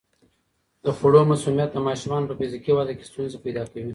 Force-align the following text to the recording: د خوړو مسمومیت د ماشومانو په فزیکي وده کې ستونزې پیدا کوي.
د 0.83 0.85
خوړو 0.97 1.21
مسمومیت 1.31 1.69
د 1.73 1.77
ماشومانو 1.87 2.29
په 2.29 2.35
فزیکي 2.39 2.71
وده 2.73 2.93
کې 2.97 3.07
ستونزې 3.09 3.37
پیدا 3.45 3.63
کوي. 3.71 3.89